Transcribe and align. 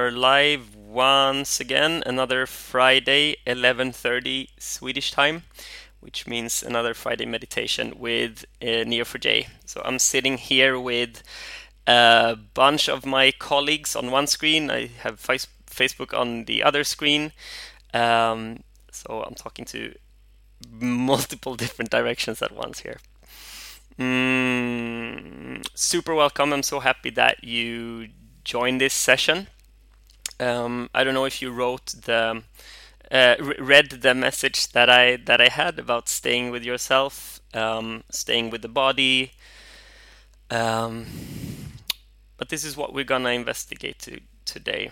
are 0.00 0.10
live 0.10 0.74
once 0.74 1.60
again, 1.60 2.02
another 2.06 2.46
Friday, 2.46 3.36
11:30 3.46 4.48
Swedish 4.58 5.10
time, 5.10 5.42
which 6.00 6.26
means 6.26 6.62
another 6.62 6.94
Friday 6.94 7.26
meditation 7.26 7.92
with 7.98 8.46
uh, 8.62 8.84
Neo4j. 8.90 9.48
So 9.66 9.82
I'm 9.84 9.98
sitting 9.98 10.38
here 10.38 10.80
with 10.80 11.22
a 11.86 12.36
bunch 12.54 12.88
of 12.88 13.04
my 13.04 13.30
colleagues 13.30 13.94
on 13.94 14.10
one 14.10 14.26
screen. 14.26 14.70
I 14.70 14.86
have 15.04 15.20
Facebook 15.20 16.18
on 16.18 16.46
the 16.46 16.62
other 16.62 16.82
screen. 16.82 17.32
Um, 17.92 18.62
so 18.90 19.22
I'm 19.26 19.34
talking 19.34 19.66
to 19.66 19.94
multiple 20.70 21.56
different 21.62 21.90
directions 21.90 22.40
at 22.40 22.52
once 22.52 22.80
here. 22.80 23.00
Mm, 23.98 25.62
super 25.74 26.14
welcome. 26.14 26.54
I'm 26.54 26.62
so 26.62 26.80
happy 26.80 27.10
that 27.10 27.44
you 27.44 28.08
joined 28.44 28.80
this 28.80 28.94
session. 28.94 29.48
Um, 30.40 30.88
I 30.94 31.04
don't 31.04 31.14
know 31.14 31.26
if 31.26 31.42
you 31.42 31.50
wrote 31.50 31.86
the 31.86 32.42
uh, 33.10 33.34
read 33.58 33.90
the 33.90 34.14
message 34.14 34.68
that 34.72 34.88
I 34.88 35.16
that 35.16 35.40
I 35.40 35.48
had 35.48 35.78
about 35.78 36.08
staying 36.08 36.50
with 36.50 36.64
yourself, 36.64 37.40
um, 37.52 38.04
staying 38.10 38.50
with 38.50 38.62
the 38.62 38.68
body. 38.68 39.32
Um, 40.50 41.06
but 42.38 42.48
this 42.48 42.64
is 42.64 42.76
what 42.76 42.94
we're 42.94 43.04
gonna 43.04 43.30
investigate 43.30 43.98
to, 44.00 44.20
today. 44.46 44.90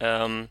Um, 0.00 0.48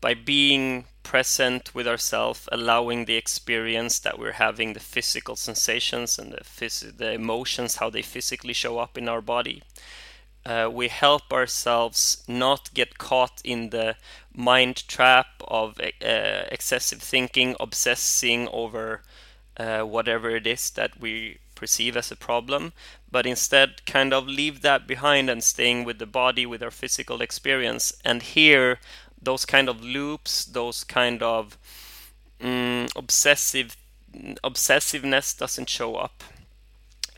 by 0.00 0.14
being 0.14 0.86
present 1.02 1.74
with 1.74 1.88
ourselves, 1.88 2.48
allowing 2.52 3.04
the 3.04 3.16
experience 3.16 3.98
that 4.00 4.18
we're 4.18 4.32
having, 4.32 4.72
the 4.72 4.80
physical 4.80 5.36
sensations 5.36 6.18
and 6.18 6.32
the, 6.32 6.44
phys- 6.44 6.96
the 6.96 7.12
emotions, 7.12 7.76
how 7.76 7.90
they 7.90 8.02
physically 8.02 8.52
show 8.52 8.78
up 8.78 8.96
in 8.96 9.08
our 9.08 9.20
body. 9.20 9.62
Uh, 10.48 10.70
we 10.72 10.88
help 10.88 11.30
ourselves 11.30 12.24
not 12.26 12.72
get 12.72 12.96
caught 12.96 13.42
in 13.44 13.68
the 13.68 13.94
mind 14.34 14.88
trap 14.88 15.26
of 15.46 15.78
uh, 15.78 16.44
excessive 16.50 17.02
thinking, 17.02 17.54
obsessing 17.60 18.48
over 18.48 19.02
uh, 19.58 19.82
whatever 19.82 20.30
it 20.30 20.46
is 20.46 20.70
that 20.70 20.98
we 20.98 21.36
perceive 21.54 21.98
as 21.98 22.10
a 22.10 22.16
problem, 22.16 22.72
but 23.10 23.26
instead 23.26 23.84
kind 23.84 24.14
of 24.14 24.26
leave 24.26 24.62
that 24.62 24.86
behind 24.86 25.28
and 25.28 25.44
staying 25.44 25.84
with 25.84 25.98
the 25.98 26.06
body, 26.06 26.46
with 26.46 26.62
our 26.62 26.70
physical 26.70 27.20
experience. 27.20 27.92
And 28.02 28.22
here, 28.22 28.78
those 29.20 29.44
kind 29.44 29.68
of 29.68 29.84
loops, 29.84 30.46
those 30.46 30.82
kind 30.82 31.22
of 31.22 31.58
mm, 32.40 32.88
obsessive 32.96 33.76
obsessiveness 34.42 35.36
doesn't 35.36 35.68
show 35.68 35.96
up. 35.96 36.24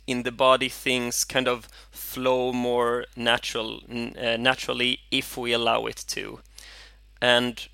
In 0.06 0.24
the 0.24 0.32
body, 0.32 0.68
things 0.68 1.24
kind 1.24 1.46
of 1.46 1.68
flow 2.12 2.52
more 2.52 3.04
natural, 3.16 3.80
uh, 3.88 4.36
naturally 4.36 4.98
if 5.10 5.36
we 5.36 5.52
allow 5.52 5.86
it 5.86 6.04
to. 6.08 6.40
And 7.22 7.68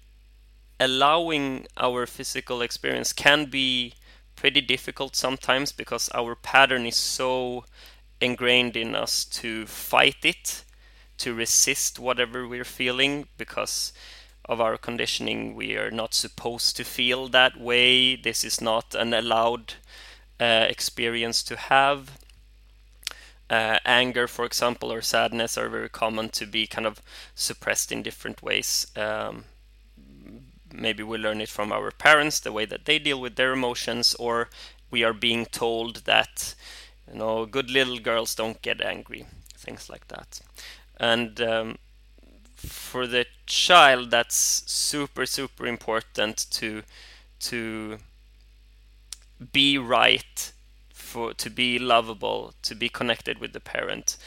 allowing 0.79 1.67
our 1.77 2.07
physical 2.07 2.61
experience 2.63 3.13
can 3.13 3.47
be 3.47 3.95
pretty 4.35 4.61
difficult 4.61 5.17
sometimes 5.17 5.73
because 5.73 6.11
our 6.15 6.35
pattern 6.35 6.85
is 6.87 6.97
so 6.97 7.65
ingrained 8.21 8.77
in 8.77 8.95
us 8.95 9.25
to 9.25 9.67
fight 9.67 10.25
it, 10.25 10.65
to 11.19 11.35
resist 11.35 11.99
whatever 11.99 12.47
we're 12.47 12.65
feeling 12.65 13.27
because 13.39 13.93
of 14.45 14.61
our 14.61 14.77
conditioning. 14.77 15.55
We 15.55 15.77
are 15.77 15.91
not 15.91 16.15
supposed 16.15 16.77
to 16.77 16.85
feel 16.85 17.29
that 17.29 17.59
way. 17.59 18.17
This 18.17 18.45
is 18.45 18.61
not 18.61 18.95
an 18.95 19.15
allowed 19.15 19.75
uh, 20.39 20.67
experience 20.69 21.43
to 21.45 21.57
have. 21.57 22.19
Uh, 23.49 23.79
anger, 23.85 24.27
for 24.27 24.45
example, 24.45 24.93
or 24.93 25.01
sadness 25.03 25.57
are 25.57 25.69
very 25.69 25.89
common 25.89 26.29
to 26.31 26.47
be 26.47 26.67
kind 26.67 26.87
of 26.87 27.01
suppressed 27.35 27.93
in 27.93 28.03
different 28.03 28.43
ways. 28.43 28.87
Um, 28.97 29.45
maybe 30.73 31.03
we 31.03 31.19
learn 31.19 31.41
it 31.41 31.49
from 31.49 31.73
our 31.73 31.91
parents, 31.91 32.41
the 32.41 32.53
way 32.53 32.65
that 32.67 32.85
they 32.85 32.99
deal 32.99 33.21
with 33.21 33.37
their 33.37 33.53
emotions, 33.53 34.15
or 34.15 34.49
we 34.91 35.03
are 35.05 35.13
being 35.13 35.47
told 35.47 35.97
that 36.05 36.55
you 37.11 37.19
know 37.19 37.47
good 37.47 37.71
little 37.71 37.99
girls 37.99 38.35
don't 38.35 38.63
get 38.63 38.81
angry, 38.81 39.27
things 39.57 39.89
like 39.89 40.09
that. 40.09 40.41
And 40.99 41.41
um, 41.41 41.79
for 42.57 43.07
the 43.07 43.27
child, 43.47 44.11
that's 44.11 44.37
super 44.67 45.27
super 45.27 45.67
important 45.67 46.47
to 46.53 46.83
to 47.41 47.99
be 49.53 49.79
right, 49.79 50.53
for 51.17 51.33
to 51.33 51.49
be 51.49 51.79
lovable, 51.79 52.53
to 52.61 52.75
be 52.75 52.91
connected 52.91 53.39
with 53.39 53.55
the 53.55 53.61
parent. 53.75 54.19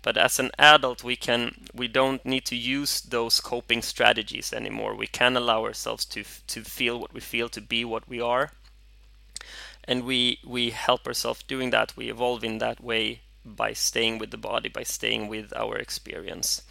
But 0.00 0.16
as 0.16 0.38
an 0.38 0.52
adult, 0.56 1.02
we 1.02 1.16
can 1.16 1.40
we 1.74 1.88
don't 1.88 2.24
need 2.24 2.44
to 2.44 2.54
use 2.54 3.00
those 3.00 3.40
coping 3.40 3.82
strategies 3.82 4.52
anymore. 4.52 4.94
We 4.94 5.08
can 5.08 5.36
allow 5.36 5.64
ourselves 5.64 6.04
to 6.14 6.22
to 6.54 6.60
feel 6.62 7.00
what 7.00 7.12
we 7.12 7.20
feel, 7.20 7.48
to 7.48 7.60
be 7.60 7.84
what 7.84 8.08
we 8.08 8.20
are, 8.20 8.52
and 9.88 10.04
we 10.04 10.38
we 10.46 10.70
help 10.70 11.04
ourselves 11.08 11.42
doing 11.42 11.70
that. 11.70 11.96
We 11.96 12.10
evolve 12.10 12.44
in 12.44 12.58
that 12.58 12.80
way 12.80 13.22
by 13.44 13.72
staying 13.72 14.18
with 14.20 14.30
the 14.30 14.44
body, 14.50 14.68
by 14.68 14.84
staying 14.84 15.26
with 15.26 15.52
our 15.56 15.76
experience. 15.76 16.62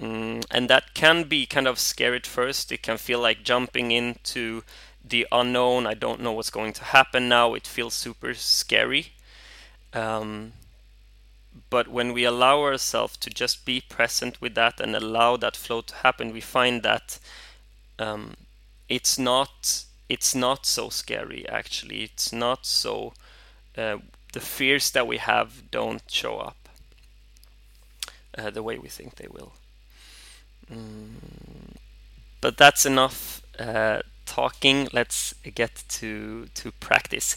Mm, 0.00 0.44
and 0.52 0.70
that 0.70 0.94
can 0.94 1.24
be 1.24 1.44
kind 1.44 1.66
of 1.66 1.78
scary 1.78 2.18
at 2.18 2.26
first. 2.38 2.70
It 2.70 2.82
can 2.82 2.98
feel 2.98 3.20
like 3.20 3.50
jumping 3.52 3.90
into 3.90 4.62
the 5.10 5.26
unknown. 5.30 5.86
I 5.86 5.94
don't 5.94 6.20
know 6.20 6.32
what's 6.32 6.50
going 6.50 6.72
to 6.74 6.84
happen 6.84 7.28
now. 7.28 7.54
It 7.54 7.66
feels 7.66 7.94
super 7.94 8.34
scary. 8.34 9.12
Um, 9.92 10.52
but 11.68 11.88
when 11.88 12.12
we 12.12 12.24
allow 12.24 12.62
ourselves 12.62 13.16
to 13.18 13.30
just 13.30 13.64
be 13.64 13.80
present 13.80 14.40
with 14.40 14.54
that 14.54 14.80
and 14.80 14.94
allow 14.96 15.36
that 15.36 15.56
flow 15.56 15.80
to 15.82 15.94
happen, 15.96 16.32
we 16.32 16.40
find 16.40 16.82
that 16.82 17.18
um, 17.98 18.34
it's 18.88 19.18
not 19.18 19.84
it's 20.08 20.34
not 20.34 20.66
so 20.66 20.88
scary. 20.88 21.48
Actually, 21.48 22.02
it's 22.02 22.32
not 22.32 22.66
so. 22.66 23.12
Uh, 23.76 23.98
the 24.32 24.40
fears 24.40 24.90
that 24.92 25.06
we 25.06 25.16
have 25.18 25.70
don't 25.70 26.02
show 26.08 26.38
up 26.38 26.68
uh, 28.36 28.50
the 28.50 28.62
way 28.62 28.78
we 28.78 28.88
think 28.88 29.16
they 29.16 29.28
will. 29.30 29.52
Mm, 30.72 31.76
but 32.40 32.56
that's 32.56 32.86
enough 32.86 33.42
uh, 33.58 34.00
talking. 34.30 34.88
Let's 34.92 35.34
get 35.54 35.82
to 35.98 36.46
to 36.54 36.72
practice. 36.72 37.36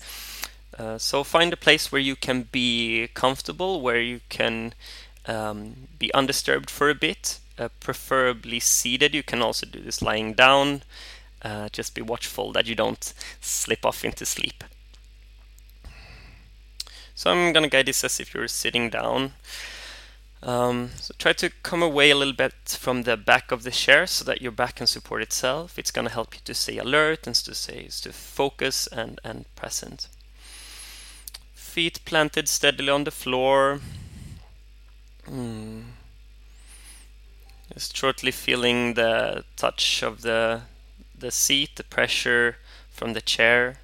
Uh, 0.78 0.98
so 0.98 1.24
find 1.24 1.54
a 1.54 1.58
place 1.58 1.92
where 1.92 2.02
you 2.10 2.16
can 2.16 2.48
be 2.52 3.08
comfortable, 3.14 3.82
where 3.82 4.02
you 4.02 4.20
can 4.30 4.74
um, 5.26 5.88
be 6.00 6.14
undisturbed 6.14 6.70
for 6.70 6.90
a 6.90 6.96
bit, 6.96 7.40
uh, 7.58 7.70
preferably 7.80 8.60
seated. 8.60 9.16
You 9.16 9.24
can 9.24 9.42
also 9.42 9.66
do 9.66 9.80
this 9.80 10.02
lying 10.02 10.34
down. 10.34 10.84
Uh, 11.42 11.68
just 11.72 11.96
be 11.96 12.02
watchful 12.02 12.52
that 12.54 12.68
you 12.68 12.76
don't 12.76 13.14
slip 13.42 13.86
off 13.86 14.06
into 14.06 14.26
sleep. 14.26 14.64
So 17.16 17.32
I'm 17.32 17.54
gonna 17.54 17.70
guide 17.70 17.88
this 17.88 18.04
as 18.04 18.20
if 18.20 18.34
you're 18.34 18.48
sitting 18.48 18.90
down. 18.90 19.34
Um, 20.44 20.90
so 20.98 21.14
try 21.18 21.32
to 21.34 21.50
come 21.64 21.82
away 21.82 22.12
a 22.12 22.16
little 22.16 22.34
bit 22.34 22.54
from 22.68 23.04
the 23.04 23.16
back 23.16 23.52
of 23.52 23.64
the 23.64 23.72
chair 23.72 24.06
so 24.06 24.26
that 24.26 24.42
your 24.42 24.52
back 24.52 24.76
can 24.76 24.88
support 24.88 25.22
itself. 25.22 25.80
It's 25.80 25.92
going 25.92 26.06
to 26.06 26.14
help 26.14 26.36
you 26.36 26.42
to 26.44 26.54
stay 26.54 26.78
alert 26.78 27.26
and 27.26 27.36
to 27.36 27.56
stay 27.56 27.88
to 28.02 28.12
focus 28.12 28.88
and, 28.88 29.22
and 29.24 29.46
present. 29.56 30.10
Feet 31.54 32.04
planted 32.04 32.50
steadily 32.50 32.90
on 32.90 33.06
the 33.06 33.12
floor. 33.12 33.80
Mm. 35.26 35.84
Just 37.74 37.96
shortly 37.96 38.32
feeling 38.32 38.96
the 38.96 39.46
touch 39.56 40.04
of 40.04 40.22
the 40.22 40.64
the 41.18 41.32
seat, 41.32 41.78
the 41.78 41.84
pressure 41.86 42.58
from 42.92 43.14
the 43.14 43.22
chair 43.22 43.78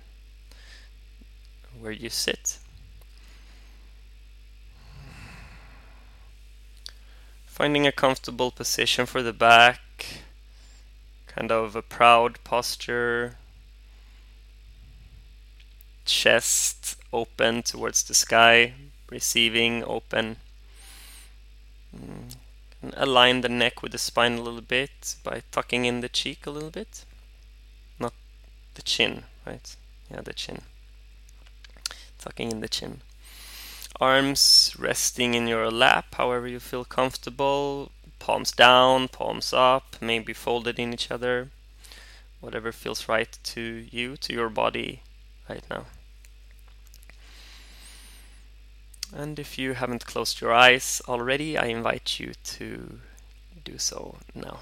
where 1.80 1.94
you 1.94 2.10
sit. 2.10 2.58
Finding 7.60 7.86
a 7.86 7.92
comfortable 7.92 8.52
position 8.52 9.06
for 9.06 9.22
the 9.22 9.34
back, 9.34 9.82
kind 11.28 11.52
of 11.52 11.76
a 11.76 11.82
proud 11.82 12.42
posture, 12.46 13.36
chest 16.06 16.96
open 17.12 17.62
towards 17.62 18.04
the 18.04 18.14
sky, 18.14 18.76
receiving 19.12 19.84
open. 19.84 20.38
Mm. 21.94 22.38
Align 22.94 23.42
the 23.42 23.50
neck 23.50 23.84
with 23.84 23.92
the 23.92 23.98
spine 23.98 24.38
a 24.38 24.42
little 24.42 24.62
bit 24.62 25.18
by 25.22 25.44
tucking 25.52 25.84
in 25.84 26.00
the 26.00 26.08
cheek 26.08 26.46
a 26.46 26.52
little 26.52 26.72
bit. 26.72 27.04
Not 28.00 28.14
the 28.76 28.84
chin, 28.84 29.26
right? 29.46 29.76
Yeah, 30.10 30.22
the 30.22 30.32
chin. 30.32 30.62
Tucking 32.20 32.54
in 32.54 32.62
the 32.62 32.70
chin 32.70 33.02
arms 34.00 34.76
resting 34.78 35.34
in 35.34 35.48
your 35.48 35.70
lap, 35.70 36.16
however 36.16 36.48
you 36.48 36.60
feel 36.60 36.86
comfortable. 36.86 37.92
Palms 38.20 38.52
down, 38.52 39.08
palms 39.08 39.54
up, 39.54 39.96
maybe 40.02 40.34
folded 40.34 40.78
in 40.80 40.94
each 40.94 41.12
other. 41.12 41.50
Whatever 42.42 42.72
feels 42.72 43.10
right 43.10 43.38
to 43.44 43.62
you, 43.92 44.18
to 44.18 44.34
your 44.34 44.50
body 44.50 45.02
right 45.50 45.64
now. 45.70 45.86
And 49.16 49.40
if 49.40 49.58
you 49.58 49.74
haven't 49.74 50.06
closed 50.06 50.40
your 50.40 50.54
eyes 50.54 51.02
already, 51.08 51.58
I 51.58 51.66
invite 51.66 52.20
you 52.20 52.34
to 52.56 53.00
do 53.64 53.78
so 53.78 54.18
now. 54.36 54.60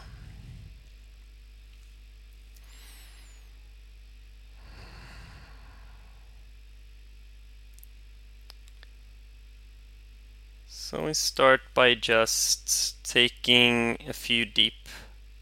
So 10.90 11.04
we 11.04 11.16
start 11.16 11.60
by 11.74 11.96
just 11.96 13.04
taking 13.04 13.98
a 14.08 14.14
few 14.14 14.46
deep 14.46 14.88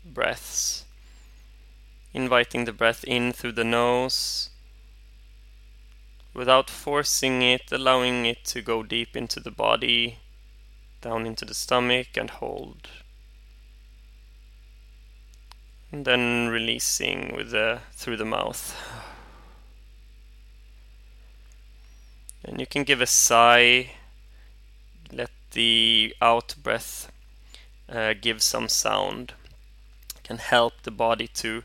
breaths, 0.04 0.86
inviting 2.16 2.66
the 2.66 2.74
breath 2.74 3.04
in 3.04 3.32
through 3.32 3.52
the 3.52 3.64
nose 3.64 4.50
without 6.34 6.72
forcing 6.72 7.44
it, 7.44 7.72
allowing 7.72 8.26
it 8.26 8.44
to 8.46 8.64
go 8.64 8.82
deep 8.82 9.16
into 9.16 9.40
the 9.40 9.52
body, 9.52 10.18
down 11.02 11.28
into 11.28 11.46
the 11.46 11.54
stomach, 11.54 12.18
and 12.18 12.32
hold. 12.32 12.90
And 15.92 16.06
then 16.06 16.48
releasing 16.48 17.36
with 17.36 17.52
the 17.52 17.82
through 17.92 18.18
the 18.18 18.26
mouth. 18.26 18.76
And 22.44 22.60
you 22.60 22.66
can 22.66 22.84
give 22.84 23.00
a 23.00 23.06
sigh 23.06 23.92
let 25.12 25.32
the 25.52 26.16
out 26.22 26.56
breath 26.62 27.12
uh, 27.90 28.14
give 28.20 28.42
some 28.42 28.70
sound. 28.70 29.34
Can 30.24 30.38
help 30.38 30.82
the 30.84 30.92
body 30.92 31.28
to 31.36 31.64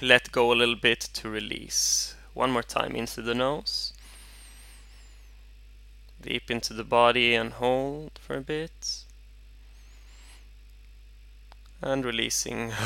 let 0.00 0.32
go 0.32 0.52
a 0.52 0.54
little 0.54 0.76
bit 0.76 1.00
to 1.14 1.28
release. 1.28 2.14
One 2.34 2.50
more 2.50 2.62
time 2.62 2.94
into 2.94 3.22
the 3.22 3.34
nose. 3.34 3.92
Deep 6.20 6.50
into 6.50 6.74
the 6.74 6.84
body 6.84 7.34
and 7.34 7.52
hold 7.54 8.12
for 8.20 8.36
a 8.36 8.40
bit. 8.40 9.04
And 11.80 12.04
releasing. 12.04 12.72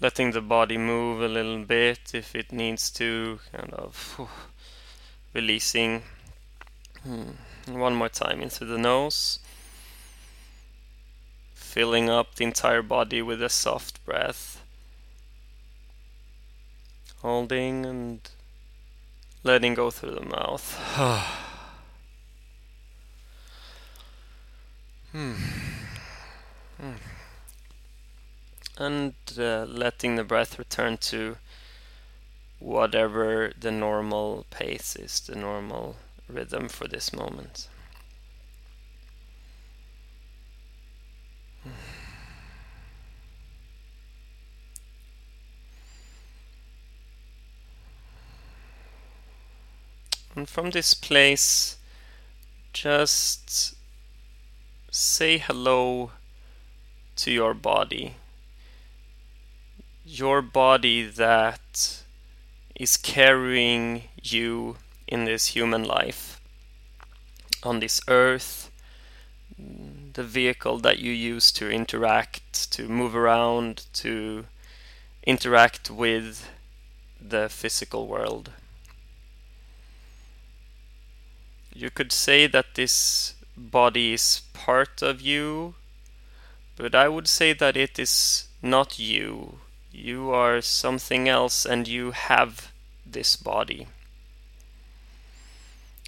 Letting 0.00 0.30
the 0.30 0.40
body 0.40 0.78
move 0.78 1.20
a 1.20 1.28
little 1.28 1.64
bit 1.64 2.14
if 2.14 2.34
it 2.34 2.52
needs 2.52 2.90
to, 2.92 3.40
kind 3.52 3.74
of 3.74 4.20
releasing 5.32 6.02
hmm. 7.04 7.30
one 7.66 7.94
more 7.94 8.08
time 8.08 8.40
into 8.40 8.64
the 8.64 8.78
nose 8.78 9.38
filling 11.54 12.10
up 12.10 12.34
the 12.34 12.44
entire 12.44 12.82
body 12.82 13.22
with 13.22 13.40
a 13.40 13.48
soft 13.48 14.04
breath 14.04 14.60
holding 17.22 17.86
and 17.86 18.30
letting 19.44 19.74
go 19.74 19.88
through 19.90 20.10
the 20.10 20.24
mouth 20.24 20.74
hmm. 25.12 25.34
Hmm. 26.80 26.92
and 28.78 29.14
uh, 29.38 29.64
letting 29.64 30.16
the 30.16 30.24
breath 30.24 30.58
return 30.58 30.96
to 30.96 31.36
whatever 32.60 33.52
the 33.58 33.72
normal 33.72 34.46
pace 34.50 34.94
is, 34.94 35.20
the 35.20 35.34
normal 35.34 35.96
rhythm 36.28 36.68
for 36.68 36.86
this 36.86 37.12
moment. 37.12 37.68
And 50.36 50.48
from 50.48 50.70
this 50.70 50.94
place, 50.94 51.76
just 52.72 53.74
say 54.90 55.38
hello 55.38 56.12
to 57.16 57.30
your 57.30 57.52
body. 57.52 58.14
Your 60.04 60.40
body 60.40 61.02
that 61.02 62.02
is 62.80 62.96
carrying 62.96 64.04
you 64.22 64.74
in 65.06 65.26
this 65.26 65.48
human 65.48 65.84
life 65.84 66.40
on 67.62 67.78
this 67.78 68.00
earth, 68.08 68.70
the 69.58 70.22
vehicle 70.22 70.78
that 70.78 70.98
you 70.98 71.12
use 71.12 71.52
to 71.52 71.70
interact, 71.70 72.72
to 72.72 72.88
move 72.88 73.14
around, 73.14 73.84
to 73.92 74.46
interact 75.26 75.90
with 75.90 76.48
the 77.20 77.50
physical 77.50 78.06
world. 78.06 78.50
You 81.74 81.90
could 81.90 82.12
say 82.12 82.46
that 82.46 82.76
this 82.76 83.34
body 83.58 84.14
is 84.14 84.40
part 84.54 85.02
of 85.02 85.20
you, 85.20 85.74
but 86.76 86.94
I 86.94 87.10
would 87.10 87.28
say 87.28 87.52
that 87.52 87.76
it 87.76 87.98
is 87.98 88.48
not 88.62 88.98
you. 88.98 89.58
You 89.92 90.30
are 90.30 90.62
something 90.62 91.28
else 91.28 91.66
and 91.66 91.86
you 91.86 92.12
have 92.12 92.69
this 93.12 93.36
body. 93.36 93.86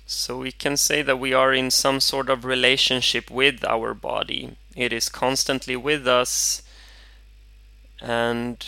So 0.06 0.38
we 0.38 0.52
can 0.52 0.76
say 0.76 1.02
that 1.02 1.18
we 1.18 1.32
are 1.32 1.54
in 1.54 1.70
some 1.70 2.00
sort 2.00 2.28
of 2.28 2.44
relationship 2.44 3.30
with 3.30 3.64
our 3.64 3.94
body. 3.94 4.56
It 4.76 4.92
is 4.92 5.08
constantly 5.08 5.76
with 5.76 6.06
us, 6.06 6.62
and 8.00 8.64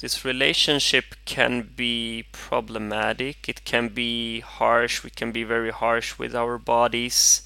this 0.00 0.24
relationship 0.24 1.16
can 1.24 1.70
be 1.76 2.24
problematic. 2.32 3.48
It 3.48 3.64
can 3.64 3.88
be 3.88 4.40
harsh. 4.40 5.02
We 5.02 5.10
can 5.10 5.32
be 5.32 5.44
very 5.44 5.70
harsh 5.70 6.18
with 6.18 6.34
our 6.34 6.58
bodies, 6.58 7.42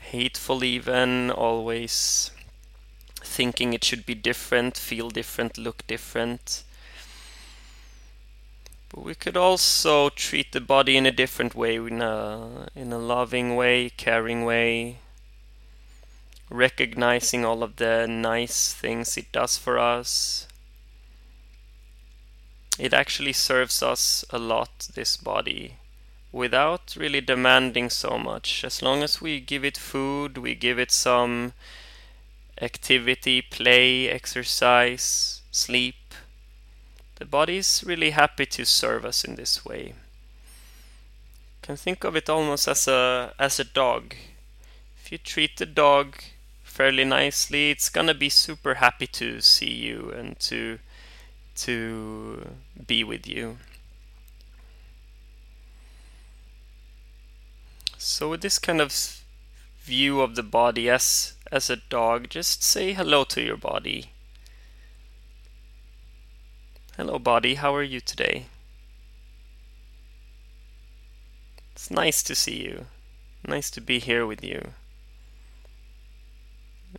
hateful, 0.00 0.62
even, 0.62 1.30
always 1.30 2.30
thinking 3.20 3.72
it 3.72 3.84
should 3.84 4.06
be 4.06 4.14
different, 4.14 4.76
feel 4.76 5.10
different, 5.10 5.58
look 5.58 5.86
different. 5.86 6.62
But 8.88 9.02
we 9.02 9.14
could 9.14 9.36
also 9.36 10.10
treat 10.10 10.52
the 10.52 10.60
body 10.60 10.96
in 10.96 11.06
a 11.06 11.10
different 11.10 11.54
way, 11.54 11.76
in 11.76 12.00
a, 12.00 12.68
in 12.74 12.92
a 12.92 12.98
loving 12.98 13.56
way, 13.56 13.90
caring 13.90 14.44
way, 14.44 14.98
recognizing 16.48 17.44
all 17.44 17.62
of 17.62 17.76
the 17.76 18.06
nice 18.06 18.72
things 18.72 19.16
it 19.16 19.32
does 19.32 19.56
for 19.56 19.78
us. 19.78 20.46
It 22.78 22.92
actually 22.92 23.32
serves 23.32 23.82
us 23.82 24.24
a 24.30 24.38
lot, 24.38 24.88
this 24.94 25.16
body, 25.16 25.76
without 26.30 26.94
really 26.96 27.22
demanding 27.22 27.90
so 27.90 28.18
much. 28.18 28.62
As 28.64 28.82
long 28.82 29.02
as 29.02 29.20
we 29.20 29.40
give 29.40 29.64
it 29.64 29.78
food, 29.78 30.38
we 30.38 30.54
give 30.54 30.78
it 30.78 30.92
some 30.92 31.54
activity, 32.60 33.42
play, 33.42 34.08
exercise, 34.08 35.40
sleep, 35.50 35.96
the 37.16 37.24
body 37.24 37.56
is 37.56 37.82
really 37.84 38.10
happy 38.10 38.46
to 38.46 38.64
serve 38.64 39.04
us 39.04 39.24
in 39.24 39.36
this 39.36 39.64
way. 39.64 39.86
You 39.86 39.94
can 41.62 41.76
think 41.76 42.04
of 42.04 42.14
it 42.14 42.28
almost 42.28 42.68
as 42.68 42.86
a 42.86 43.34
as 43.38 43.58
a 43.58 43.64
dog. 43.64 44.14
If 45.02 45.10
you 45.10 45.18
treat 45.18 45.56
the 45.56 45.66
dog 45.66 46.16
fairly 46.62 47.04
nicely, 47.04 47.70
it's 47.70 47.88
gonna 47.88 48.14
be 48.14 48.28
super 48.28 48.74
happy 48.74 49.06
to 49.06 49.40
see 49.40 49.72
you 49.72 50.12
and 50.14 50.38
to 50.40 50.78
to 51.56 52.56
be 52.86 53.02
with 53.02 53.26
you. 53.26 53.56
So 57.96 58.30
with 58.30 58.42
this 58.42 58.58
kind 58.58 58.80
of 58.80 59.22
view 59.80 60.20
of 60.20 60.36
the 60.36 60.42
body 60.42 60.90
as 60.90 61.34
as 61.50 61.70
a 61.70 61.76
dog, 61.76 62.28
just 62.28 62.62
say 62.62 62.92
hello 62.92 63.24
to 63.24 63.40
your 63.40 63.56
body. 63.56 64.10
Hello, 66.96 67.18
body. 67.18 67.56
How 67.56 67.74
are 67.74 67.82
you 67.82 68.00
today? 68.00 68.46
It's 71.72 71.90
nice 71.90 72.22
to 72.22 72.34
see 72.34 72.64
you. 72.64 72.86
Nice 73.46 73.68
to 73.72 73.82
be 73.82 73.98
here 73.98 74.24
with 74.24 74.42
you. 74.42 74.72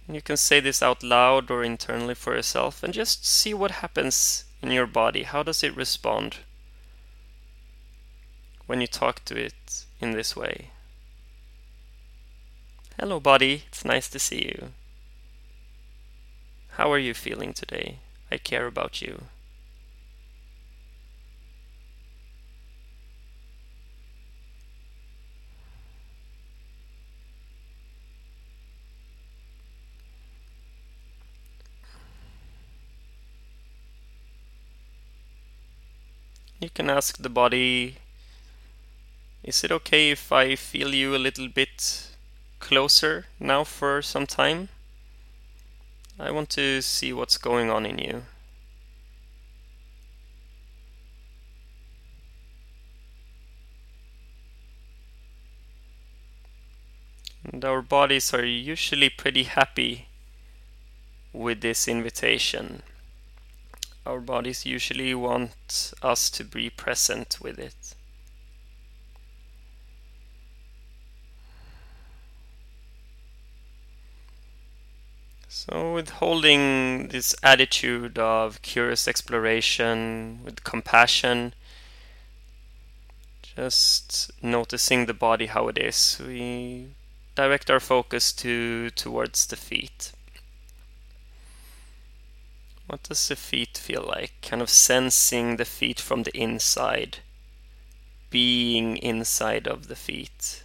You 0.07 0.21
can 0.21 0.37
say 0.37 0.59
this 0.59 0.83
out 0.83 1.01
loud 1.01 1.49
or 1.49 1.63
internally 1.63 2.13
for 2.13 2.35
yourself 2.35 2.83
and 2.83 2.93
just 2.93 3.25
see 3.25 3.55
what 3.55 3.81
happens 3.81 4.43
in 4.61 4.69
your 4.69 4.85
body. 4.85 5.23
How 5.23 5.41
does 5.41 5.63
it 5.63 5.75
respond 5.75 6.37
when 8.67 8.81
you 8.81 8.87
talk 8.87 9.25
to 9.25 9.35
it 9.35 9.85
in 9.99 10.11
this 10.11 10.35
way? 10.35 10.69
Hello, 12.99 13.19
body. 13.19 13.63
It's 13.69 13.83
nice 13.83 14.07
to 14.09 14.19
see 14.19 14.45
you. 14.45 14.73
How 16.73 16.91
are 16.91 16.99
you 16.99 17.15
feeling 17.15 17.51
today? 17.51 17.97
I 18.31 18.37
care 18.37 18.67
about 18.67 19.01
you. 19.01 19.23
Can 36.77 36.91
ask 36.91 37.17
the 37.17 37.29
body, 37.29 37.95
is 39.43 39.63
it 39.63 39.71
okay 39.71 40.11
if 40.11 40.31
I 40.31 40.55
feel 40.55 40.93
you 40.93 41.15
a 41.15 41.17
little 41.17 41.47
bit 41.47 42.07
closer 42.59 43.25
now 43.39 43.63
for 43.63 44.03
some 44.03 44.27
time. 44.27 44.69
I 46.19 46.29
want 46.29 46.51
to 46.51 46.83
see 46.83 47.11
what's 47.13 47.39
going 47.39 47.71
on 47.71 47.87
in 47.87 47.97
you. 47.97 48.23
And 57.43 57.65
our 57.65 57.81
bodies 57.81 58.35
are 58.35 58.45
usually 58.45 59.09
pretty 59.09 59.45
happy 59.45 60.09
with 61.33 61.61
this 61.61 61.87
invitation. 61.87 62.83
Our 64.07 64.21
bodies 64.21 64.65
usually 64.65 65.13
want 65.13 65.93
us 66.01 66.29
to 66.29 66.45
be 66.45 66.69
present 66.69 67.39
with 67.41 67.59
it. 67.59 67.93
So, 75.49 75.93
with 75.93 76.09
holding 76.21 77.09
this 77.09 77.35
attitude 77.43 78.17
of 78.17 78.61
curious 78.61 79.09
exploration, 79.09 80.39
with 80.41 80.63
compassion, 80.63 81.53
just 83.57 84.31
noticing 84.41 85.07
the 85.07 85.13
body 85.13 85.47
how 85.47 85.67
it 85.67 85.77
is, 85.77 86.17
we 86.25 86.91
direct 87.35 87.69
our 87.69 87.81
focus 87.81 88.31
to 88.33 88.89
towards 88.91 89.47
the 89.47 89.57
feet. 89.57 90.13
What 92.87 93.03
does 93.03 93.27
the 93.27 93.35
feet 93.35 93.77
feel 93.77 94.01
like? 94.01 94.35
Kind 94.41 94.61
of 94.61 94.69
sensing 94.69 95.57
the 95.57 95.65
feet 95.65 95.99
from 95.99 96.23
the 96.23 96.35
inside, 96.35 97.17
being 98.29 98.95
inside 98.97 99.67
of 99.67 99.89
the 99.89 99.95
feet. 99.95 100.63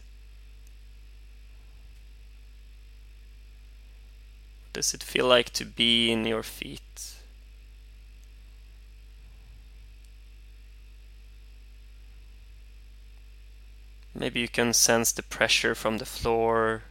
What 4.62 4.75
does 4.75 4.95
it 4.95 5.02
feel 5.02 5.26
like 5.26 5.50
to 5.50 5.64
be 5.64 6.12
in 6.12 6.25
your 6.25 6.45
feet? 6.45 7.17
Maybe 14.14 14.38
you 14.38 14.49
can 14.49 14.73
sense 14.73 15.11
the 15.11 15.25
pressure 15.25 15.75
from 15.75 15.99
the 15.99 16.07
floor, 16.07 16.85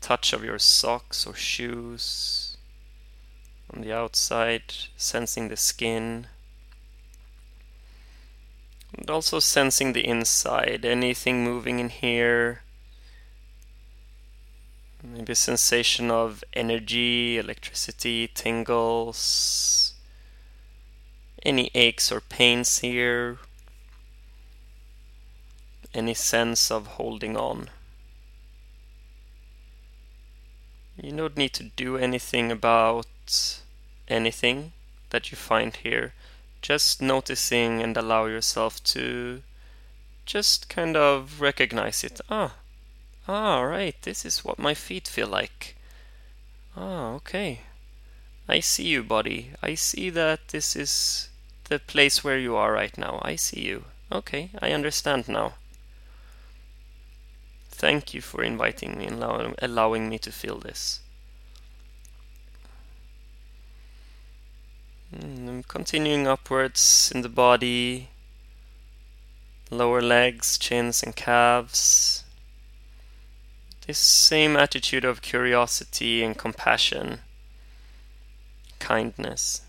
touch 0.00 0.32
of 0.32 0.44
your 0.44 0.60
socks 0.60 1.26
or 1.26 1.34
shoes 1.34 2.41
on 3.72 3.82
the 3.82 3.92
outside, 3.92 4.62
sensing 4.96 5.48
the 5.48 5.56
skin. 5.56 6.26
And 8.96 9.08
also 9.08 9.38
sensing 9.38 9.92
the 9.92 10.06
inside, 10.06 10.84
anything 10.84 11.44
moving 11.44 11.78
in 11.78 11.88
here. 11.88 12.62
Maybe 15.02 15.32
a 15.32 15.36
sensation 15.36 16.10
of 16.10 16.44
energy, 16.52 17.38
electricity, 17.38 18.28
tingles. 18.28 19.94
Any 21.42 21.70
aches 21.74 22.12
or 22.12 22.20
pains 22.20 22.78
here 22.78 23.38
any 25.94 26.14
sense 26.14 26.70
of 26.70 26.86
holding 26.86 27.36
on. 27.36 27.68
You 31.00 31.12
don't 31.12 31.36
need 31.36 31.52
to 31.54 31.64
do 31.64 31.96
anything 31.96 32.50
about 32.50 33.61
anything 34.12 34.72
that 35.10 35.30
you 35.30 35.36
find 35.36 35.74
here. 35.76 36.12
Just 36.60 37.02
noticing 37.02 37.82
and 37.82 37.96
allow 37.96 38.26
yourself 38.26 38.82
to 38.84 39.42
just 40.26 40.68
kind 40.68 40.96
of 40.96 41.40
recognize 41.40 42.04
it. 42.04 42.20
Ah, 42.30 42.54
ah, 43.26 43.60
right, 43.62 43.96
this 44.02 44.24
is 44.24 44.44
what 44.44 44.58
my 44.58 44.74
feet 44.74 45.08
feel 45.08 45.26
like. 45.26 45.76
Ah, 46.76 47.12
okay. 47.14 47.60
I 48.48 48.60
see 48.60 48.88
you, 48.88 49.02
body. 49.02 49.50
I 49.62 49.74
see 49.74 50.10
that 50.10 50.48
this 50.48 50.76
is 50.76 51.28
the 51.64 51.78
place 51.78 52.24
where 52.24 52.38
you 52.38 52.56
are 52.56 52.72
right 52.72 52.96
now. 52.96 53.20
I 53.22 53.36
see 53.36 53.60
you. 53.60 53.84
Okay, 54.10 54.50
I 54.60 54.72
understand 54.72 55.28
now. 55.28 55.54
Thank 57.70 58.14
you 58.14 58.20
for 58.20 58.42
inviting 58.44 58.98
me 58.98 59.06
and 59.06 59.22
allowing, 59.22 59.54
allowing 59.60 60.08
me 60.08 60.18
to 60.20 60.30
feel 60.30 60.58
this. 60.58 61.01
And 65.12 65.48
I'm 65.48 65.62
continuing 65.64 66.26
upwards 66.26 67.12
in 67.14 67.20
the 67.20 67.28
body, 67.28 68.08
lower 69.70 70.00
legs, 70.00 70.56
chins, 70.56 71.02
and 71.02 71.14
calves. 71.14 72.24
This 73.86 73.98
same 73.98 74.56
attitude 74.56 75.04
of 75.04 75.20
curiosity 75.20 76.22
and 76.22 76.38
compassion, 76.38 77.18
kindness. 78.78 79.62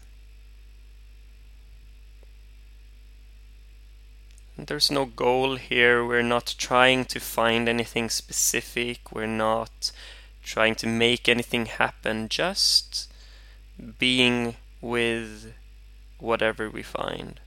There's 4.56 4.92
no 4.92 5.06
goal 5.06 5.56
here. 5.56 6.06
We're 6.06 6.22
not 6.22 6.56
trying 6.58 7.06
to 7.06 7.20
find 7.20 7.68
anything 7.68 8.10
specific. 8.10 9.12
We're 9.12 9.26
not 9.26 9.92
trying 10.44 10.76
to 10.76 10.88
make 10.88 11.28
anything 11.28 11.66
happen. 11.66 12.30
Just 12.30 13.12
being 13.98 14.56
with 14.84 15.54
whatever 16.20 16.70
we 16.70 16.84
find. 16.84 17.40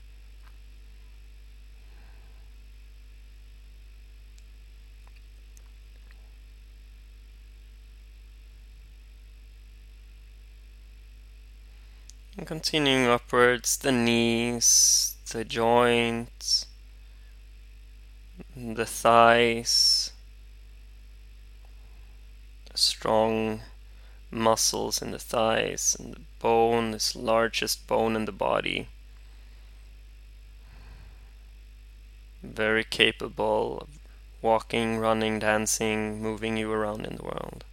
And 12.35 12.47
continuing 12.47 13.05
upwards, 13.05 13.77
the 13.77 13.91
knees, 13.91 15.15
the 15.31 15.45
joints, 15.45 16.65
the 18.55 18.85
thighs, 18.85 20.11
strong 22.73 23.61
muscles 24.31 25.01
in 25.03 25.11
the 25.11 25.19
thighs, 25.19 25.95
and 25.99 26.13
the 26.15 26.21
bone, 26.39 26.91
this 26.91 27.15
largest 27.15 27.87
bone 27.87 28.15
in 28.15 28.25
the 28.25 28.31
body. 28.31 28.87
Very 32.43 32.83
capable 32.83 33.79
of 33.81 33.89
walking, 34.41 34.97
running, 34.97 35.39
dancing, 35.39 36.21
moving 36.21 36.57
you 36.57 36.71
around 36.71 37.05
in 37.05 37.15
the 37.17 37.23
world. 37.23 37.63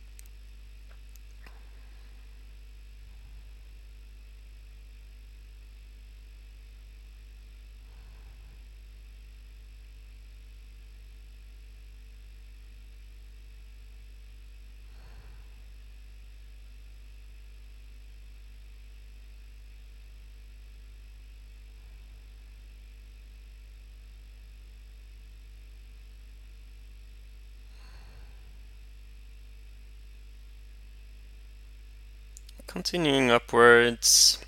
Continuing 32.85 33.31
upwards, 33.31 34.38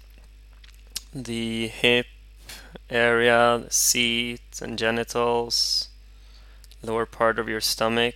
the 1.14 1.68
hip 1.68 2.04
area, 2.90 3.62
the 3.64 3.72
seat 3.72 4.60
and 4.60 4.78
genitals, 4.78 5.88
lower 6.82 7.06
part 7.06 7.38
of 7.38 7.48
your 7.48 7.62
stomach. 7.62 8.14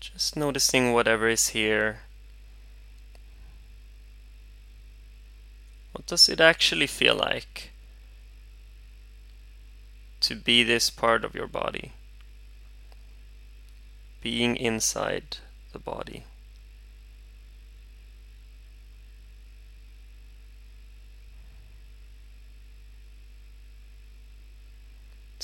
Just 0.00 0.36
noticing 0.36 0.92
whatever 0.92 1.28
is 1.28 1.50
here. 1.50 2.00
What 5.92 6.06
does 6.06 6.28
it 6.28 6.40
actually 6.40 6.88
feel 6.88 7.14
like 7.14 7.70
to 10.22 10.34
be 10.34 10.64
this 10.64 10.90
part 10.90 11.24
of 11.24 11.36
your 11.36 11.46
body? 11.46 11.92
Being 14.20 14.56
inside 14.56 15.36
the 15.72 15.78
body. 15.78 16.24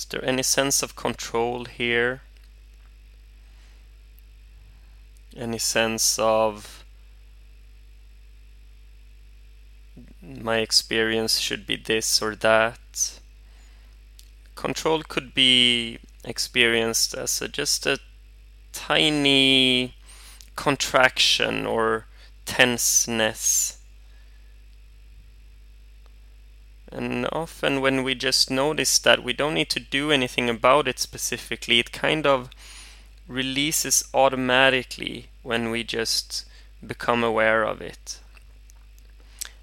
Is 0.03 0.07
there 0.07 0.25
any 0.25 0.43
sense 0.43 0.83
of 0.83 0.97
control 0.97 1.65
here? 1.65 2.23
Any 5.37 5.59
sense 5.59 6.19
of 6.19 6.85
my 10.21 10.59
experience 10.59 11.39
should 11.39 11.69
be 11.69 11.77
this 11.77 12.21
or 12.21 12.35
that? 12.35 13.21
Control 14.57 15.05
could 15.05 15.35
be 15.35 16.01
experienced 16.25 17.15
as 17.15 17.41
a, 17.41 17.47
just 17.47 17.87
a 17.87 18.01
tiny 18.73 19.95
contraction 20.57 21.65
or 21.65 22.07
tenseness. 22.45 23.79
And 26.93 27.27
often, 27.33 27.81
when 27.81 28.03
we 28.03 28.15
just 28.15 28.51
notice 28.51 28.99
that 28.99 29.25
we 29.25 29.33
don't 29.33 29.55
need 29.55 29.71
to 29.71 29.81
do 29.81 30.11
anything 30.11 30.51
about 30.51 30.87
it 30.87 30.99
specifically, 30.99 31.79
it 31.79 31.91
kind 31.93 32.27
of 32.27 32.51
releases 33.27 34.05
automatically 34.13 35.29
when 35.43 35.71
we 35.71 35.85
just 35.85 36.45
become 36.87 37.25
aware 37.25 37.63
of 37.65 37.81
it. 37.81 38.21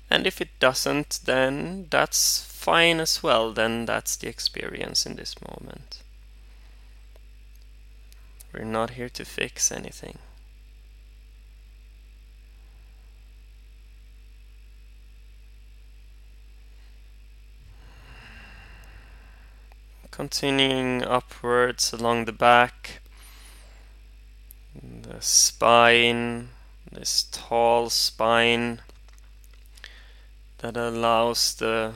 And 0.09 0.25
if 0.25 0.41
it 0.41 0.59
doesn't, 0.59 1.19
then 1.25 1.85
that's 1.89 2.43
fine 2.43 2.99
as 2.99 3.21
well. 3.21 3.53
Then 3.53 3.85
that's 3.85 4.15
the 4.15 4.27
experience 4.27 5.05
in 5.05 5.15
this 5.15 5.35
moment. 5.41 6.01
We're 8.51 8.63
not 8.63 8.91
here 8.91 9.09
to 9.09 9.23
fix 9.23 9.71
anything. 9.71 10.17
Continuing 20.19 21.01
upwards 21.01 21.93
along 21.93 22.25
the 22.25 22.33
back, 22.33 22.99
the 24.75 25.21
spine, 25.21 26.49
this 26.91 27.25
tall 27.31 27.89
spine 27.89 28.81
that 30.57 30.75
allows 30.75 31.55
the 31.55 31.93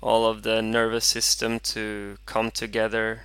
all 0.00 0.26
of 0.26 0.44
the 0.44 0.62
nervous 0.62 1.04
system 1.04 1.58
to 1.58 2.18
come 2.24 2.52
together. 2.52 3.24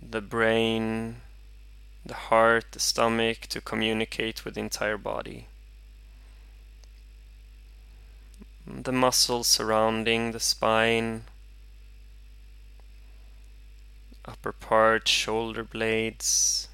The 0.00 0.22
brain 0.22 1.16
the 2.06 2.14
heart 2.14 2.72
the 2.72 2.80
stomach 2.80 3.40
to 3.48 3.60
communicate 3.60 4.46
with 4.46 4.54
the 4.54 4.60
entire 4.60 4.96
body. 4.96 5.48
The 8.66 8.92
muscles 8.92 9.46
surrounding 9.46 10.32
the 10.32 10.40
spine 10.40 11.24
upper 14.26 14.52
part 14.52 15.06
shoulder 15.06 15.62
blades 15.62 16.68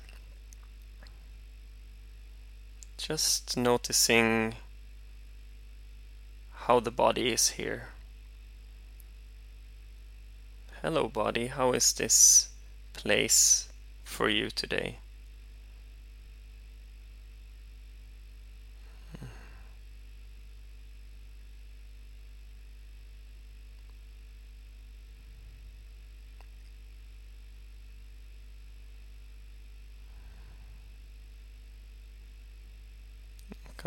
just 2.97 3.57
noticing 3.57 4.55
how 6.67 6.79
the 6.79 6.91
body 6.91 7.33
is 7.33 7.51
here. 7.51 7.89
Hello, 10.81 11.09
body, 11.09 11.49
how 11.49 11.73
is 11.73 11.93
this 11.93 12.49
place 12.93 13.69
for 14.05 14.29
you 14.29 14.51
today? 14.51 15.02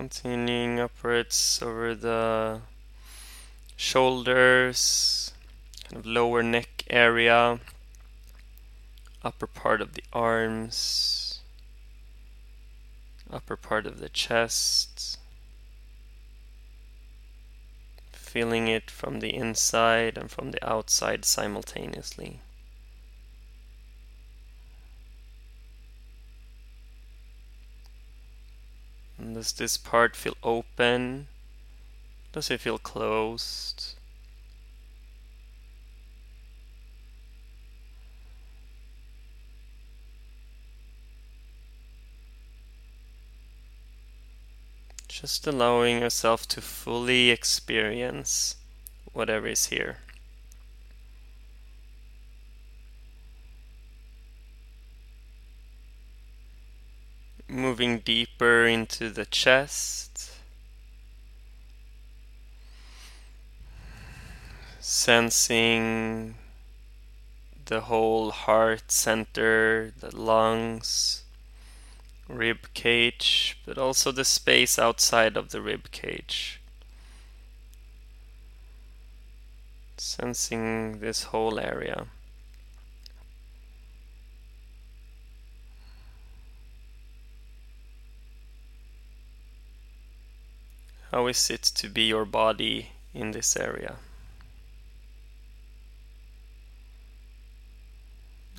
Continuing 0.06 0.80
upwards 0.80 1.60
over 1.64 1.96
the 1.96 2.62
shoulders, 3.76 5.34
kind 5.84 5.98
of 5.98 6.06
lower 6.06 6.44
neck 6.44 6.84
area, 6.92 7.60
upper 9.24 9.48
part 9.48 9.82
of 9.82 9.94
the 9.94 10.04
arms, 10.14 11.40
upper 13.34 13.56
part 13.56 13.88
of 13.88 13.98
the 13.98 14.10
chest. 14.10 15.18
Feeling 18.12 18.68
it 18.68 18.92
from 18.92 19.22
the 19.22 19.34
inside 19.34 20.20
and 20.20 20.30
from 20.30 20.52
the 20.52 20.64
outside 20.64 21.26
simultaneously. 21.26 22.42
Does 29.36 29.52
this 29.52 29.76
part 29.76 30.16
feel 30.16 30.38
open? 30.44 31.28
Does 32.32 32.50
it 32.50 32.62
feel 32.62 32.78
closed? 32.78 33.96
Just 45.10 45.46
allowing 45.46 46.00
yourself 46.00 46.48
to 46.48 46.62
fully 46.62 47.30
experience 47.30 48.56
whatever 49.12 49.48
is 49.48 49.66
here. 49.66 49.98
Moving 57.48 58.00
deeper 58.00 58.66
into 58.66 59.10
the 59.10 59.26
chest. 59.26 60.32
Sensing 64.80 66.36
the 67.66 67.82
whole 67.82 68.32
heart 68.32 68.92
center, 68.92 69.92
the 70.00 70.16
lungs, 70.16 71.24
rib 72.28 72.68
cage, 72.74 73.58
but 73.66 73.78
also 73.78 74.12
the 74.12 74.26
space 74.26 74.78
outside 74.78 75.36
of 75.38 75.50
the 75.50 75.62
rib 75.62 75.92
cage. 75.92 76.62
Sensing 79.98 81.00
this 81.00 81.24
whole 81.24 81.60
area. 81.60 82.08
How 91.16 91.28
is 91.28 91.50
it 91.50 91.62
to 91.76 91.88
be 91.88 92.04
your 92.04 92.26
body 92.26 92.90
in 93.14 93.32
this 93.32 93.56
area? 93.56 93.96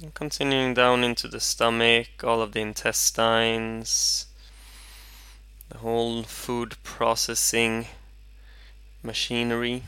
And 0.01 0.15
continuing 0.15 0.73
down 0.73 1.05
into 1.05 1.29
the 1.29 1.39
stomach, 1.39 2.25
all 2.25 2.41
of 2.41 2.53
the 2.53 2.61
intestines, 2.61 4.29
the 5.69 5.77
whole 5.77 6.23
food 6.23 6.77
processing 6.83 7.89
machinery. 9.03 9.83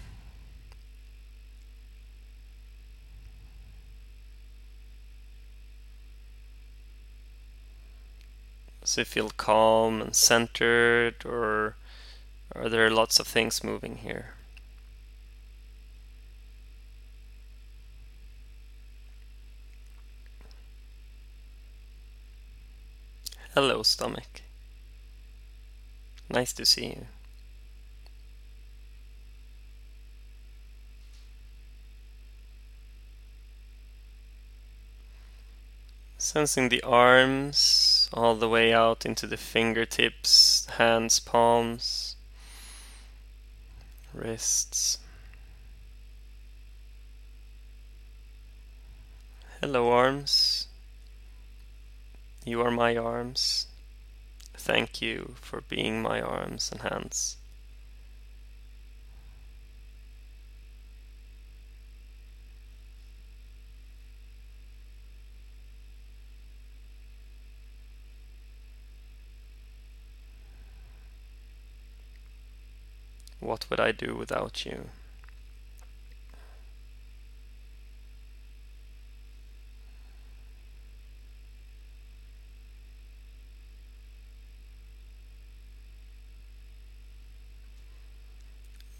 Does 8.82 8.98
it 8.98 9.06
feel 9.06 9.30
calm 9.30 10.02
and 10.02 10.14
centered 10.14 11.24
or 11.24 11.76
are 12.60 12.68
there 12.68 12.90
lots 12.90 13.20
of 13.20 13.26
things 13.26 13.62
moving 13.62 13.98
here? 13.98 14.34
Hello, 23.54 23.82
stomach. 23.82 24.42
Nice 26.28 26.52
to 26.52 26.66
see 26.66 26.86
you. 26.86 27.06
Sensing 36.18 36.68
the 36.68 36.82
arms 36.82 38.10
all 38.12 38.34
the 38.34 38.48
way 38.48 38.72
out 38.72 39.06
into 39.06 39.26
the 39.26 39.36
fingertips, 39.36 40.66
hands, 40.76 41.20
palms 41.20 42.16
wrists. 44.12 44.98
Hello, 49.60 49.90
arms. 49.90 50.68
You 52.44 52.60
are 52.60 52.70
my 52.70 52.96
arms. 52.96 53.66
Thank 54.54 55.02
you 55.02 55.34
for 55.40 55.62
being 55.62 56.00
my 56.00 56.20
arms 56.20 56.70
and 56.70 56.82
hands. 56.82 57.37
What 73.48 73.70
would 73.70 73.80
I 73.80 73.92
do 73.92 74.14
without 74.14 74.66
you? 74.66 74.90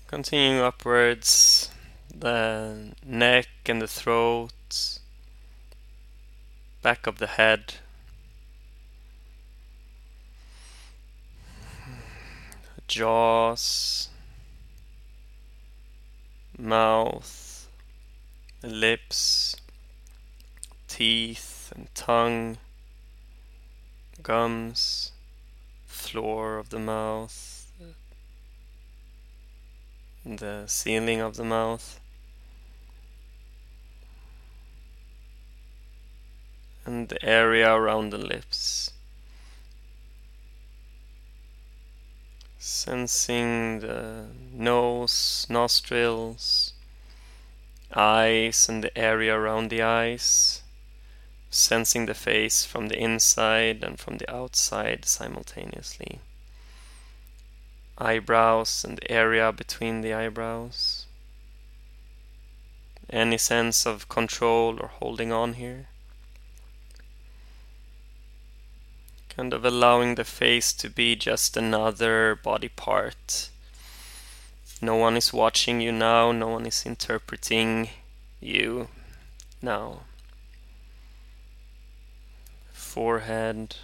Continuing 0.07 0.63
upwards, 0.63 1.71
the 2.09 2.95
neck 3.05 3.49
and 3.67 3.83
the 3.83 3.87
throat, 3.87 4.99
back 6.81 7.07
of 7.07 7.19
the 7.19 7.27
head. 7.27 7.75
Jaws 12.87 14.09
mouth, 16.59 17.69
lips, 18.63 19.57
teeth 20.89 21.73
and 21.77 21.89
tongue, 21.95 22.59
gums, 24.23 25.13
floor 25.87 26.59
of 26.59 26.71
the 26.71 26.79
mouth, 26.81 27.71
the 30.25 30.65
ceiling 30.67 31.21
of 31.21 31.37
the 31.37 31.45
mouth. 31.45 32.01
And 36.85 37.09
the 37.09 37.23
area 37.23 37.73
around 37.73 38.11
the 38.11 38.19
lips. 38.19 38.93
Sensing 42.71 43.81
the 43.81 44.27
nose, 44.53 45.47
nostrils, 45.49 46.75
eyes, 47.95 48.69
and 48.69 48.85
the 48.85 48.97
area 48.97 49.35
around 49.35 49.71
the 49.71 49.81
eyes. 49.81 50.61
Sensing 51.49 52.05
the 52.05 52.13
face 52.13 52.67
from 52.67 52.89
the 52.89 52.99
inside 53.03 53.83
and 53.83 53.99
from 53.99 54.19
the 54.19 54.31
outside 54.31 55.07
simultaneously. 55.07 56.21
Eyebrows 57.97 58.85
and 58.85 58.99
the 58.99 59.11
area 59.11 59.51
between 59.51 60.03
the 60.03 60.13
eyebrows. 60.13 61.07
Any 63.09 63.39
sense 63.39 63.87
of 63.87 64.11
control 64.11 64.79
or 64.79 64.89
holding 64.89 65.33
on 65.33 65.55
here? 65.55 65.89
Kind 69.39 69.55
of 69.55 69.65
allowing 69.65 70.17
the 70.17 70.25
face 70.25 70.73
to 70.73 70.91
be 70.91 71.15
just 71.15 71.57
another 71.57 72.35
body 72.35 72.69
part. 72.69 73.51
No 74.83 74.97
one 74.97 75.17
is 75.17 75.33
watching 75.33 75.81
you 75.81 75.93
now, 75.93 76.33
no 76.33 76.49
one 76.49 76.67
is 76.67 76.85
interpreting 76.85 77.91
you 78.41 78.89
now. 79.63 80.01
Forehead, 82.73 83.77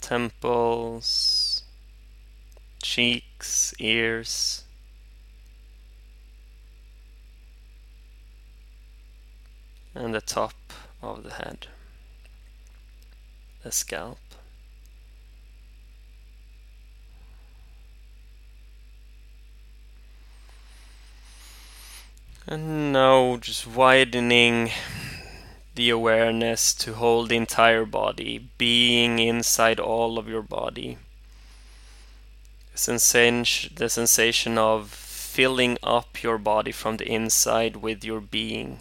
temples, 0.00 1.62
cheeks, 2.82 3.74
ears. 3.78 4.64
And 9.94 10.14
the 10.14 10.22
top 10.22 10.54
of 11.02 11.22
the 11.22 11.34
head 11.34 11.66
the 13.66 13.72
scalp. 13.72 14.18
And 22.46 22.92
now 22.92 23.38
just 23.38 23.66
widening 23.66 24.70
the 25.74 25.90
awareness 25.90 26.72
to 26.74 26.94
hold 26.94 27.30
the 27.30 27.36
entire 27.36 27.84
body, 27.84 28.48
being 28.56 29.18
inside 29.18 29.80
all 29.80 30.16
of 30.16 30.28
your 30.28 30.42
body. 30.42 30.98
The 32.70 32.78
sensation, 32.78 33.72
the 33.74 33.88
sensation 33.88 34.58
of 34.58 34.90
filling 34.90 35.76
up 35.82 36.22
your 36.22 36.38
body 36.38 36.70
from 36.70 36.98
the 36.98 37.08
inside 37.12 37.78
with 37.78 38.04
your 38.04 38.20
being. 38.20 38.78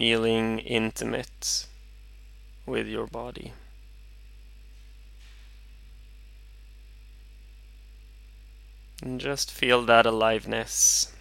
Feeling 0.00 0.58
intimate 0.60 1.66
with 2.64 2.86
your 2.86 3.06
body. 3.06 3.52
And 9.02 9.20
just 9.20 9.50
feel 9.50 9.82
that 9.82 10.06
aliveness. 10.06 11.12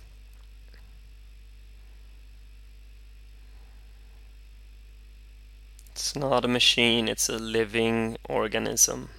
It's 5.91 6.15
not 6.15 6.45
a 6.45 6.47
machine, 6.47 7.09
it's 7.09 7.27
a 7.27 7.37
living 7.37 8.15
organism. 8.29 9.09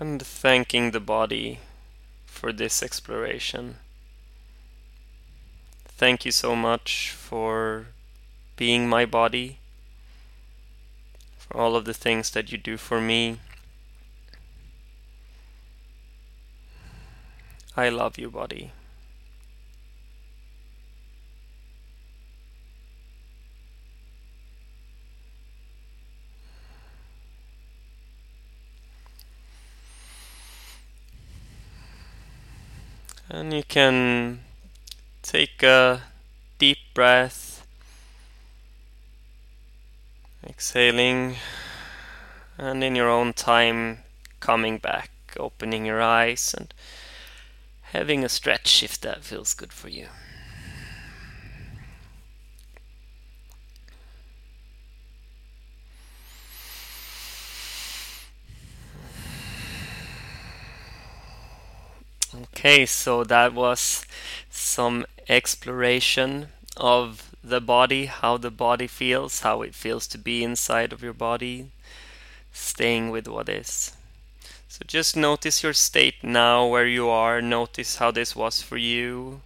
And 0.00 0.22
thanking 0.22 0.92
the 0.92 1.00
body 1.00 1.60
for 2.24 2.52
this 2.52 2.82
exploration. 2.82 3.76
Thank 5.84 6.24
you 6.24 6.32
so 6.32 6.56
much 6.56 7.10
for 7.10 7.88
being 8.56 8.88
my 8.88 9.04
body, 9.04 9.58
for 11.36 11.54
all 11.58 11.76
of 11.76 11.84
the 11.84 11.92
things 11.92 12.30
that 12.30 12.50
you 12.50 12.56
do 12.56 12.78
for 12.78 12.98
me. 12.98 13.40
I 17.76 17.90
love 17.90 18.16
you, 18.16 18.30
body. 18.30 18.72
And 33.30 33.52
you 33.54 33.62
can 33.62 34.40
take 35.22 35.62
a 35.62 36.02
deep 36.58 36.78
breath, 36.94 37.64
exhaling, 40.44 41.36
and 42.58 42.82
in 42.82 42.96
your 42.96 43.08
own 43.08 43.32
time, 43.32 44.00
coming 44.40 44.78
back, 44.78 45.10
opening 45.38 45.86
your 45.86 46.02
eyes, 46.02 46.54
and 46.58 46.74
having 47.92 48.24
a 48.24 48.28
stretch 48.28 48.82
if 48.82 49.00
that 49.00 49.22
feels 49.24 49.54
good 49.54 49.72
for 49.72 49.88
you. 49.88 50.08
Okay, 62.42 62.86
so 62.86 63.24
that 63.24 63.52
was 63.54 64.04
some 64.50 65.04
exploration 65.28 66.48
of 66.76 67.34
the 67.42 67.60
body, 67.60 68.06
how 68.06 68.36
the 68.36 68.50
body 68.50 68.86
feels, 68.86 69.40
how 69.40 69.62
it 69.62 69.74
feels 69.74 70.06
to 70.08 70.18
be 70.18 70.42
inside 70.42 70.92
of 70.92 71.02
your 71.02 71.12
body, 71.12 71.70
staying 72.52 73.10
with 73.10 73.28
what 73.28 73.48
is. 73.48 73.96
So 74.68 74.82
just 74.86 75.16
notice 75.16 75.62
your 75.62 75.72
state 75.72 76.22
now, 76.22 76.66
where 76.66 76.86
you 76.86 77.08
are, 77.08 77.42
notice 77.42 77.96
how 77.96 78.10
this 78.10 78.36
was 78.36 78.62
for 78.62 78.76
you. 78.76 79.40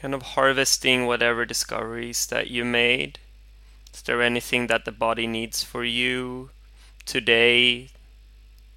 Kind 0.00 0.14
of 0.14 0.22
harvesting 0.22 1.06
whatever 1.06 1.44
discoveries 1.44 2.26
that 2.26 2.48
you 2.48 2.64
made. 2.64 3.18
Is 3.94 4.02
there 4.02 4.22
anything 4.22 4.68
that 4.68 4.84
the 4.84 4.92
body 4.92 5.26
needs 5.26 5.62
for 5.62 5.84
you 5.84 6.50
today, 7.04 7.88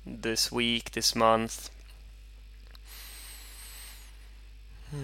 this 0.05 0.51
week, 0.51 0.91
this 0.91 1.15
month. 1.15 1.69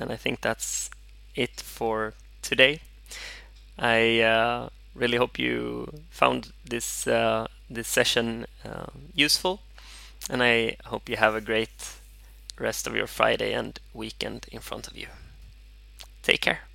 And 0.00 0.12
I 0.12 0.16
think 0.16 0.42
that's 0.42 0.90
it 1.34 1.60
for 1.60 2.14
today. 2.40 2.82
I 3.76 4.20
uh, 4.20 4.68
really 4.94 5.16
hope 5.16 5.38
you 5.38 5.92
found 6.10 6.52
this 6.64 7.06
uh, 7.06 7.46
this 7.68 7.88
session 7.88 8.46
uh, 8.64 8.86
useful, 9.14 9.60
and 10.30 10.42
I 10.42 10.76
hope 10.84 11.08
you 11.08 11.16
have 11.16 11.34
a 11.34 11.40
great 11.40 11.94
rest 12.58 12.86
of 12.86 12.94
your 12.94 13.06
Friday 13.06 13.52
and 13.52 13.78
weekend 13.94 14.46
in 14.50 14.60
front 14.60 14.88
of 14.88 14.96
you. 14.96 15.08
Take 16.22 16.42
care. 16.42 16.67